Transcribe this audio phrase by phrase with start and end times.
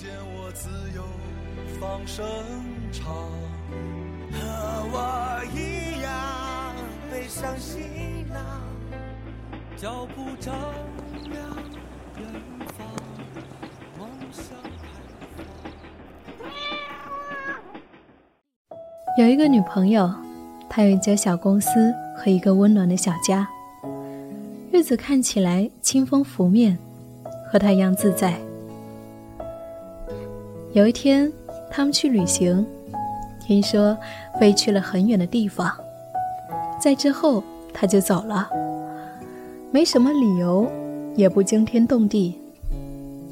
[0.00, 1.02] 见我自由
[1.78, 2.24] 放声
[2.90, 3.14] 唱，
[4.32, 4.38] 和
[4.94, 4.96] 我
[5.54, 6.74] 一样
[7.12, 7.82] 背上行
[8.32, 8.62] 囊，
[9.76, 10.54] 脚步丈
[11.24, 11.36] 量
[12.16, 12.26] 远
[12.78, 12.88] 方，
[13.98, 14.88] 梦想开
[16.38, 16.48] 放。
[19.18, 20.10] 有一个女朋友，
[20.70, 23.46] 她有一家小公司和一个温暖的小家，
[24.72, 26.78] 日子看起来清风拂面，
[27.52, 28.40] 和她一样自在。
[30.72, 31.30] 有一天，
[31.68, 32.64] 他们去旅行，
[33.40, 33.96] 听说
[34.38, 35.68] 飞去了很远的地方，
[36.80, 37.42] 在之后
[37.74, 38.48] 他就走了，
[39.72, 40.70] 没什么理由，
[41.16, 42.40] 也不惊天动地，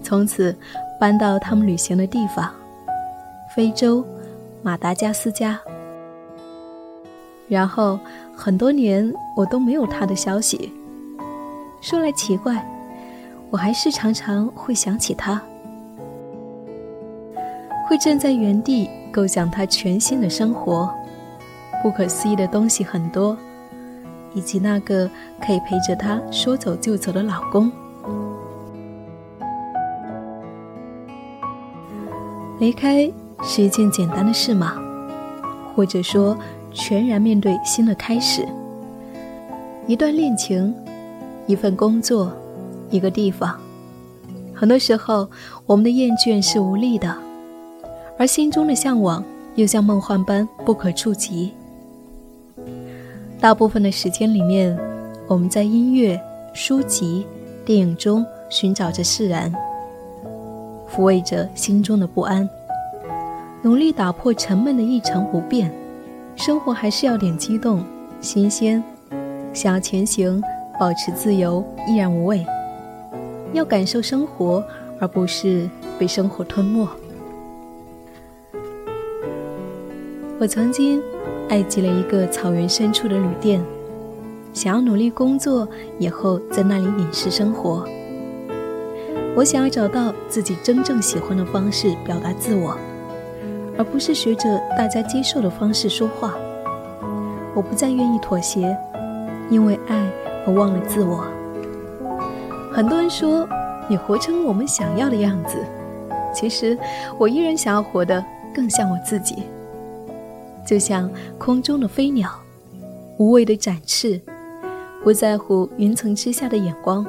[0.00, 0.54] 从此
[1.00, 2.48] 搬到他们旅行的地方——
[3.52, 4.04] 非洲
[4.62, 5.60] 马达加斯加。
[7.48, 7.98] 然后
[8.32, 10.72] 很多年我都没有他的消息。
[11.80, 12.64] 说来奇怪，
[13.50, 15.42] 我还是常常会想起他。
[17.94, 20.92] 会站在原地构想他全新的生活，
[21.80, 23.38] 不可思议的东西很多，
[24.34, 25.08] 以及那个
[25.40, 27.70] 可以陪着他说走就走的老公。
[32.58, 33.08] 离开
[33.44, 34.74] 是一件简单的事吗？
[35.76, 36.36] 或者说，
[36.72, 38.44] 全然面对新的开始？
[39.86, 40.74] 一段恋情，
[41.46, 42.32] 一份工作，
[42.90, 43.56] 一个地方，
[44.52, 45.30] 很多时候
[45.64, 47.16] 我们的厌倦是无力的。
[48.16, 49.24] 而心中的向往
[49.56, 51.52] 又像梦幻般不可触及。
[53.40, 54.78] 大部分的时间里面，
[55.26, 56.20] 我们在音乐、
[56.52, 57.26] 书籍、
[57.64, 59.52] 电影中寻找着释然，
[60.90, 62.48] 抚慰着心中的不安，
[63.62, 65.70] 努力打破沉闷的一成不变。
[66.36, 67.84] 生活还是要点激动、
[68.20, 68.82] 新鲜，
[69.52, 70.42] 想要前行，
[70.80, 72.44] 保持自由，依然无畏。
[73.52, 74.64] 要感受生活，
[74.98, 75.68] 而不是
[75.98, 76.88] 被生活吞没。
[80.40, 81.00] 我曾经
[81.48, 83.62] 爱极了一个草原深处的旅店，
[84.52, 87.86] 想要努力工作，以后在那里隐士生活。
[89.36, 92.76] 我想要找到自己真正喜欢的方式表达自我，
[93.78, 96.34] 而不是学着大家接受的方式说话。
[97.54, 98.76] 我不再愿意妥协，
[99.48, 100.04] 因为爱
[100.46, 101.24] 而忘了自我。
[102.72, 103.48] 很多人说
[103.88, 105.56] 你活成我们想要的样子，
[106.34, 106.76] 其实
[107.18, 109.44] 我依然想要活得更像我自己。
[110.66, 112.30] 就像空中的飞鸟，
[113.18, 114.20] 无畏的展翅，
[115.02, 117.06] 不在乎云层之下的眼光，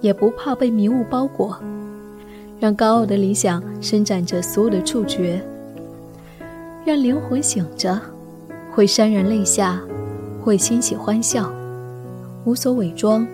[0.00, 1.58] 也不怕被迷雾包裹，
[2.58, 5.40] 让高傲的理想伸展着所有的触觉，
[6.84, 8.00] 让灵魂醒着，
[8.72, 9.80] 会潸然泪下，
[10.42, 11.52] 会欣喜欢笑，
[12.44, 13.26] 无所伪装。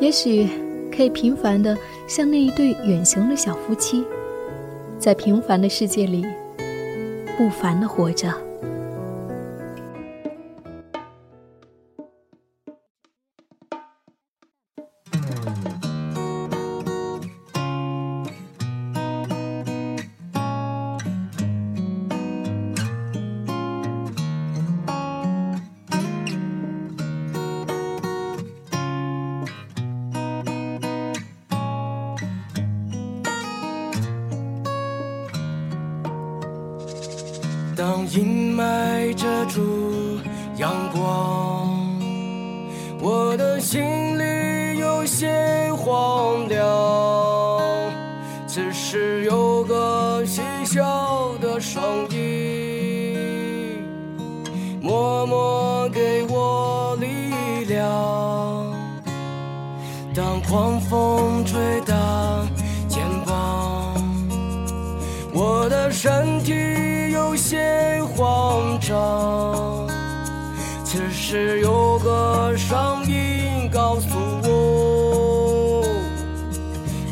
[0.00, 0.48] 也许
[0.94, 1.76] 可以平凡的
[2.08, 4.04] 像那一对远行的小夫妻，
[4.98, 6.26] 在平凡的世界里。
[7.40, 8.49] 不凡的活着。
[37.80, 40.20] 当阴霾遮住
[40.58, 41.88] 阳光，
[43.00, 43.80] 我的心
[44.18, 46.60] 里有些荒凉。
[48.46, 53.82] 此时有个细小的声音，
[54.82, 58.70] 默默给我力量。
[60.14, 61.96] 当狂风吹打
[62.86, 63.94] 肩膀，
[65.32, 66.69] 我的身体。
[67.40, 69.88] 些慌张，
[70.84, 74.08] 此时有个声音告诉
[74.44, 75.82] 我，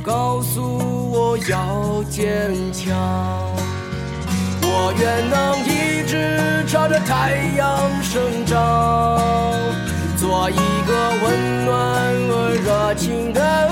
[0.04, 0.60] 告诉
[1.10, 2.94] 我要坚强。
[4.60, 9.18] 我愿能一直朝着太阳生长，
[10.18, 10.54] 做一
[10.86, 10.92] 个
[11.24, 11.72] 温暖
[12.30, 13.67] 而热情的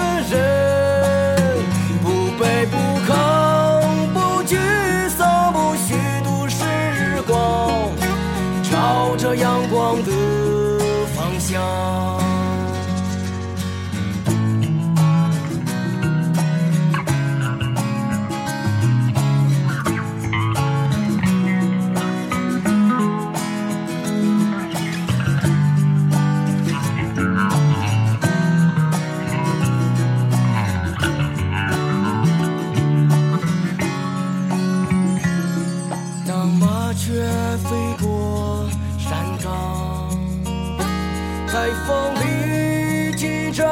[41.86, 43.64] 风里记着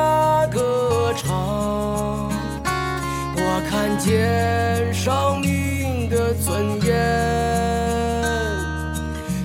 [0.53, 2.31] 歌唱，
[3.37, 6.95] 我看见生命的尊严，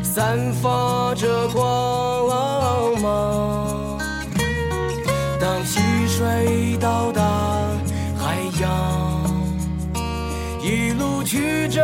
[0.03, 3.97] 散发着光芒。
[5.39, 7.21] 当溪水到达
[8.17, 8.69] 海洋，
[10.61, 11.81] 一路曲折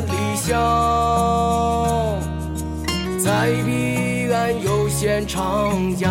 [0.00, 0.58] 理想，
[3.24, 6.08] 在彼岸悠闲徜徉，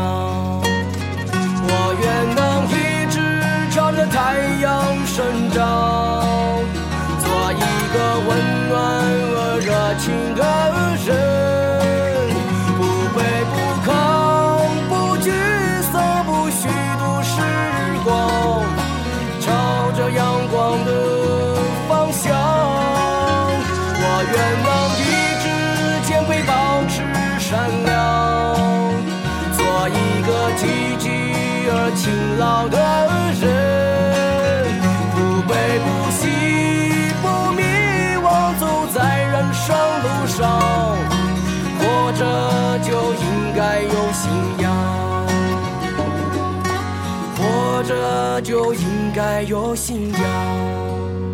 [1.66, 1.70] 我
[2.02, 2.74] 愿能一
[3.12, 3.16] 直
[3.72, 4.66] 朝着太阳
[5.06, 5.62] 生长，
[49.14, 51.33] 该有信仰。